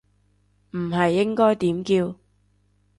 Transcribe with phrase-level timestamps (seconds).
[0.71, 2.15] 唔係應該點叫